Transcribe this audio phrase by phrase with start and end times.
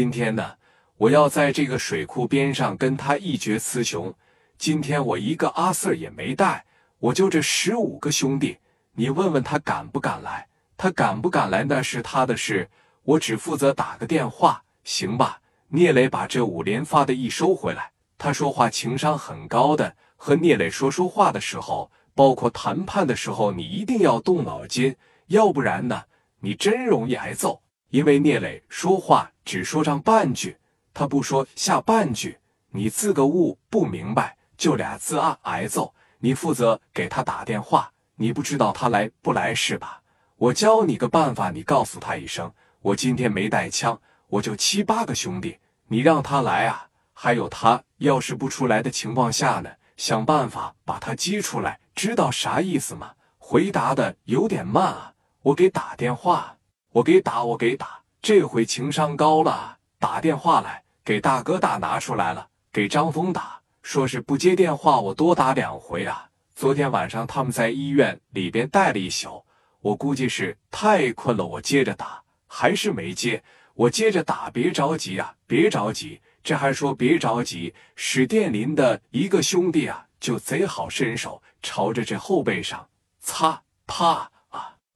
[0.00, 0.52] 今天呢，
[0.96, 4.14] 我要在这个水库边上跟他一决雌雄。
[4.56, 6.64] 今天我一个阿 Sir 也没带，
[7.00, 8.56] 我就这十五个兄弟，
[8.94, 10.48] 你问问他敢不敢来？
[10.78, 12.70] 他敢不敢来那是他的事，
[13.02, 15.42] 我只负责打个电话，行吧？
[15.68, 24.96] 聂磊把这五连发的一收回来，他说话情商很高的，和聂磊说说话的时候，包括谈判的时候，你一定要动脑筋，
[25.26, 26.04] 要不然呢，
[26.40, 27.60] 你真容易挨揍。
[27.90, 30.56] 因为聂磊说话只说上半句，
[30.94, 32.38] 他不说下半句，
[32.70, 35.92] 你字个误不明白，就俩字啊挨揍。
[36.18, 40.00] 你负责给他打电话，你不知道他来不来是吧？
[40.36, 46.86] 我教你个办法，你告诉他一声，我今天没带枪，我就七八个兄弟，你让他来啊。
[47.12, 53.12] 还有他要是不出来的情况下呢，想办法把他激出来，知道啥意思吗？
[53.38, 55.12] 回答的有点慢啊，
[55.42, 56.56] 我给打电话。
[56.92, 66.28] 我给打，我给打，这回情商高了，打电话来给大哥大拿出来了，给张峰打，说是不接电话，我多打两回啊。
[66.56, 69.44] 昨天晚上他们在医院里边待了一宿，
[69.80, 73.40] 我估计是太困了，我接着打，还是没接，
[73.74, 82.84] 我接着打，别着急啊，别着急，这还说别着急，史殿林的一个兄弟啊，就贼好身手，朝着这后背上
[83.20, 84.28] 擦，啪。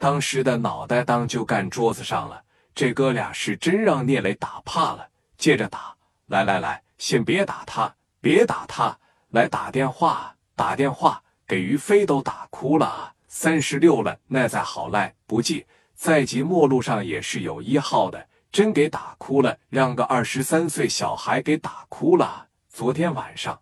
[0.00, 2.42] 当时的脑袋当就干桌子上了，
[2.74, 5.06] 这哥俩是真让聂磊打怕了。
[5.36, 5.94] 接着打，
[6.28, 13.12] 来来来，先别打他，别打他，来打电话，打电话给于飞都打哭了。
[13.28, 22.46] 三十六了，那再好赖不济，在即末路上也是有一号的，真给打哭了，让个二十三岁小孩给打哭了。
[22.70, 23.60] 昨天晚上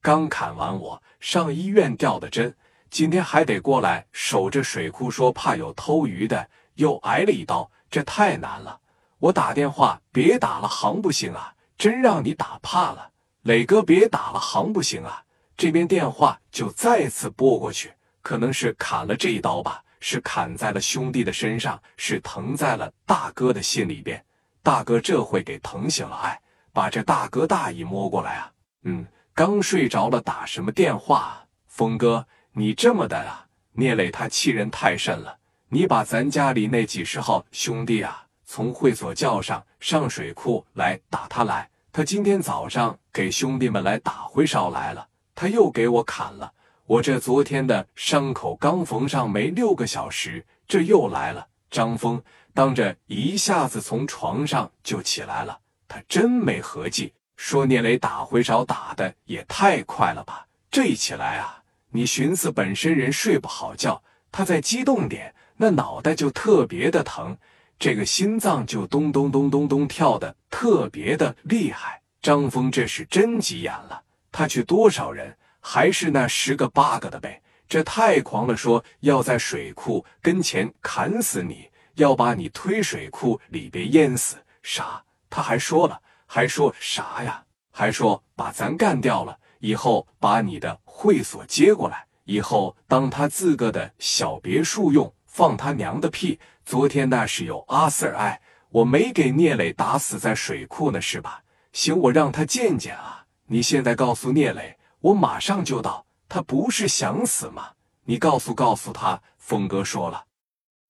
[0.00, 2.56] 刚砍完我，上医院吊的针。
[2.90, 8.80] 今天还得过来守着水库，说怕有偷鱼的，又挨了一刀，这太难了。
[9.18, 11.52] 我打电话，别打了，行不行啊？
[11.76, 13.10] 真让你打怕了，
[13.42, 15.22] 磊哥，别打了，行不行啊？
[15.56, 24.24] 这边电话就再次拨过去，可能是砍了这一刀吧，是砍在了兄弟的身上，是疼在了大哥的心里边。
[24.62, 26.40] 大哥这回给疼醒了，哎，
[26.72, 28.52] 把这大哥大姨摸过来啊，
[28.84, 31.44] 嗯，刚睡着了，打什么电话？
[31.66, 32.26] 峰哥。
[32.58, 35.38] 你这么的啊，聂磊他欺人太甚了。
[35.68, 41.70] 你把咱家里那几十号兄弟啊，从会所叫上，上水库来打他来。
[41.92, 46.52] 他今天早上给兄弟们来打回烧来了，他又给我砍了。
[46.84, 51.46] 我这昨天的伤口刚缝上没六个小时，这又来了。
[51.70, 52.20] 张峰
[52.52, 60.44] 当着一下子从床上就起来了，他真没合计，说聂磊打回烧打的也太快了吧？
[60.72, 61.57] 这一起来啊！
[61.90, 67.36] 你寻思，本身人睡不好觉，他再激动点，那脑袋就特别的疼，
[67.78, 72.02] 这个心脏就咚咚咚咚咚跳的特别的厉害。
[72.20, 85.02] 张峰这是真急眼了，他去多少人，还是那十个八个的呗，这太狂了，说要在水库跟前砍死你，要把你推水库里边淹死，啥？
[85.30, 87.42] 他还说了，还说啥呀？
[87.70, 89.38] 还说把咱干掉了。
[89.60, 96.38] 以后把你的会所接过来，以后当他自个的小别墅用，放他娘的屁！
[96.64, 101.42] 昨天那是有阿 Sir 哎，我没给聂磊打死在水库呢，是吧？
[101.72, 103.24] 行，我让他见见啊！
[103.46, 106.04] 你现在告诉聂磊，我马上就到。
[106.28, 107.70] 他不是想死吗？
[108.04, 110.24] 你告诉告诉他，峰哥说了，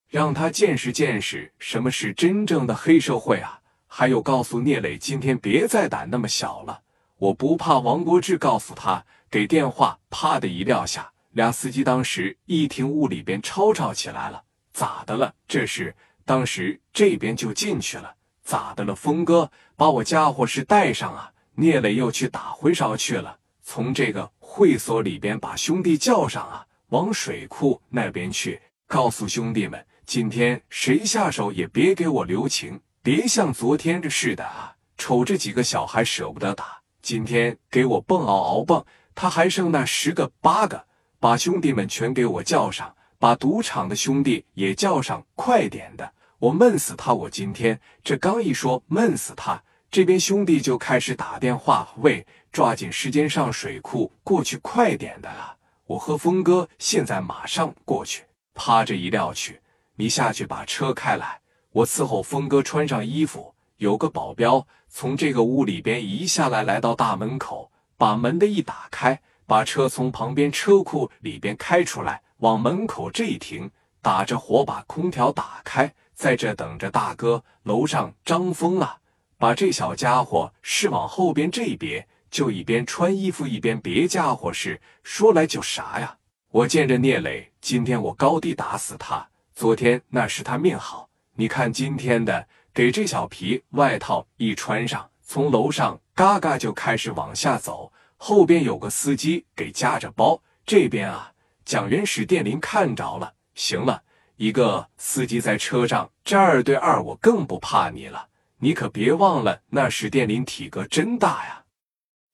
[0.09, 3.61] 让他见识见识什么是真正的黑社会啊！
[3.87, 6.81] 还有，告诉聂磊，今天别再胆那么小了。
[7.19, 15.35] 我不怕王国志告诉他，给电话，啪的一撂下，俩司机当时一听屋里边吵吵起来了，咋的了？
[15.49, 18.15] 这是当时这边就进去了，
[18.45, 18.95] 咋的了？
[18.95, 21.33] 峰哥，把我家伙是带上啊！
[21.57, 36.78] 聂磊又去打回烧去了，从这个会所里边把兄弟叫上啊，往水库那边去，告诉兄弟们，今天谁下手也别给我留情，别像昨天这似的啊，瞅着几个小孩舍不得打。
[37.01, 38.85] 今天给我蹦嗷嗷蹦，
[39.15, 40.85] 他还剩那十个八个，
[41.21, 47.15] 把兄弟们全给我叫上，把赌场的兄弟也叫上，快点的，我闷死他！
[47.15, 55.57] 我今天这刚一说闷死他，这边兄弟就开始打电话，喂，抓紧时间上水库过去，快点的啊！
[55.87, 58.25] 我和峰哥现在马上过去，
[58.55, 59.61] 趴着一撂去，
[59.97, 61.41] 你下去把车开来，
[61.73, 64.65] 我伺候峰哥穿上衣服，有个保镖。
[64.89, 73.71] 从这个屋里边一下来，来到大门口，把门的一打开，把车从旁边车库里边开出来，往门口这一停，
[74.01, 77.43] 打着火把空调打开，在这等着大哥。
[77.65, 78.99] 楼上张峰啊，
[79.37, 86.17] 把这小家伙是往后边这边，就一边穿衣服一边别家伙事，说来就啥呀？
[86.51, 89.29] 我见着聂磊，今天我高低打死他。
[89.55, 92.49] 昨天那是他命好，你看今天的，
[92.79, 100.41] 给这小皮外套一穿上，从楼上嘎嘎就开始往下走，后边有个司机给夹着包。
[100.65, 101.33] 这边啊，
[101.65, 104.01] 蒋元史殿林看着了，行了，
[104.37, 108.29] 一个司机在车上，这二对二，我更不怕你了。
[108.59, 111.65] 你可别忘了，那史殿林体格真大呀，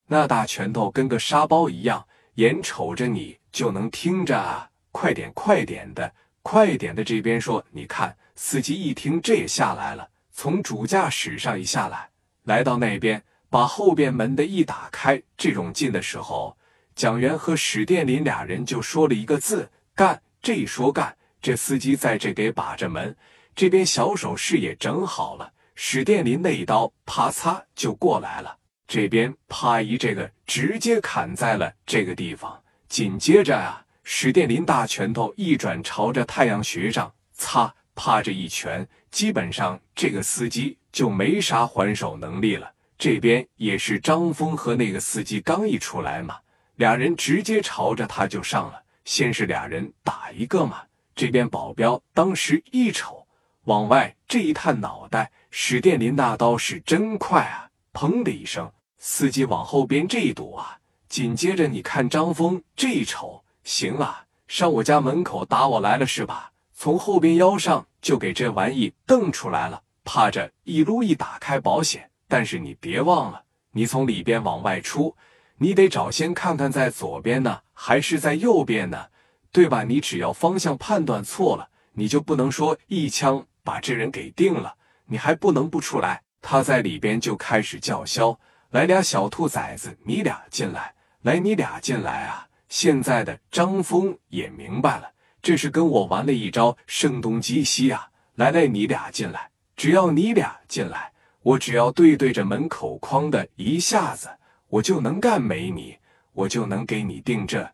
[0.09, 6.13] 那大拳头跟个沙包一样，眼瞅着你就能听着啊，快点，快点的，
[6.43, 7.03] 快点的。
[7.03, 12.11] 这边说，你看，司机一听这也下来了，从主驾驶上一下来，
[12.43, 16.59] 来到那边，把后边门的一打开，这种劲的时候，
[16.97, 20.21] 蒋元和史殿林俩人就说了一个字：干。
[20.43, 23.17] 这一说干，这司机在这给把着门，
[23.55, 25.53] 这边小手势也整好了。
[25.77, 28.59] 史殿林那一刀，啪嚓就过来了。
[28.87, 32.61] 这边啪一，这个直接砍在了这个地方。
[32.89, 42.69] 紧接着啊，史殿林大拳头一转，朝着太阳穴上，擦啪这一拳，基本上这个司机就没啥还手能力了。
[42.99, 46.37] 这边也是张峰和那个司机刚一出来嘛，
[46.75, 48.83] 俩人直接朝着他就上了。
[49.05, 50.83] 先是俩人打一个嘛，
[51.15, 53.25] 这边保镖当时一瞅，
[53.67, 55.31] 往外这一探脑袋。
[55.49, 57.71] 史殿林那刀是真快啊！
[57.93, 58.69] 砰的一声，
[58.99, 60.77] 司机往后边这一躲啊，
[61.09, 66.51] 紧接着你看张峰这一瞅，行啊，上我家门口打我来了是吧？
[66.75, 75.17] 从后边腰上就给这玩意瞪出来了，趴着一撸一打开保险，但是你别忘了，你从里边往外出，
[75.57, 79.07] 你得找先看看在左边呢还是在右边呢，
[79.53, 79.85] 对吧？
[79.85, 84.75] 你只要方向判断错了，你就不能说一枪把这人给定了。
[85.07, 86.23] 你还不能不出来！
[86.41, 88.39] 他在里边就开始叫嚣
[88.71, 90.95] ：“来俩小兔崽子，你俩进来！
[91.23, 95.11] 来，你俩进来啊！”现在的张峰也明白了，
[95.45, 98.09] 这是跟我玩了一招声东击西啊！
[98.37, 99.51] 来来，你俩进来！
[99.77, 101.13] 只要你俩进来，
[101.43, 104.31] 我只要对对着门口哐的一下子，
[104.69, 105.99] 我就能干没你，
[106.33, 107.71] 我就能给你定这